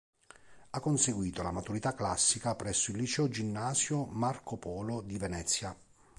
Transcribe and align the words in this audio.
Ha 0.71 0.79
conseguito 0.79 1.43
la 1.43 1.51
maturità 1.51 1.93
classica 1.93 2.55
presso 2.55 2.89
il 2.89 2.97
Liceo 2.97 3.29
Ginnasio 3.29 4.05
Marco 4.07 4.57
Polo 4.57 5.01
di 5.01 5.15
Venezia. 5.19 5.77